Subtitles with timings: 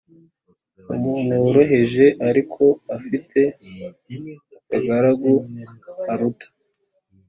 [0.93, 2.63] Umuntu woroheje ariko
[2.97, 3.39] afite
[4.61, 5.33] akagaragu
[6.11, 6.47] Aruta